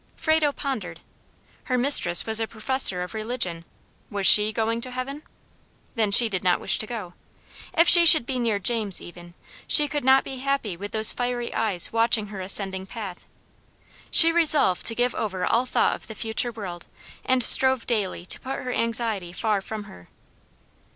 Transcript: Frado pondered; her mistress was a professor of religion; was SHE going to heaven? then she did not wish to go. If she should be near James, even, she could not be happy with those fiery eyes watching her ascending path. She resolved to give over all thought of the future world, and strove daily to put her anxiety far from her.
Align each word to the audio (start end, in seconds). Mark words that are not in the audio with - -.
Frado 0.15 0.51
pondered; 0.51 0.99
her 1.65 1.77
mistress 1.77 2.25
was 2.25 2.39
a 2.39 2.47
professor 2.47 3.03
of 3.03 3.13
religion; 3.13 3.65
was 4.09 4.25
SHE 4.25 4.51
going 4.51 4.81
to 4.81 4.89
heaven? 4.89 5.21
then 5.93 6.09
she 6.09 6.27
did 6.27 6.43
not 6.43 6.59
wish 6.59 6.79
to 6.79 6.87
go. 6.87 7.13
If 7.77 7.87
she 7.87 8.03
should 8.07 8.25
be 8.25 8.39
near 8.39 8.57
James, 8.57 8.99
even, 8.99 9.35
she 9.67 9.87
could 9.87 10.03
not 10.03 10.23
be 10.23 10.37
happy 10.37 10.75
with 10.75 10.91
those 10.91 11.13
fiery 11.13 11.53
eyes 11.53 11.93
watching 11.93 12.29
her 12.29 12.41
ascending 12.41 12.87
path. 12.87 13.27
She 14.09 14.31
resolved 14.31 14.87
to 14.87 14.95
give 14.95 15.13
over 15.13 15.45
all 15.45 15.67
thought 15.67 15.93
of 15.93 16.07
the 16.07 16.15
future 16.15 16.51
world, 16.51 16.87
and 17.23 17.43
strove 17.43 17.85
daily 17.85 18.25
to 18.25 18.39
put 18.39 18.57
her 18.63 18.73
anxiety 18.73 19.31
far 19.31 19.61
from 19.61 19.83
her. 19.83 20.09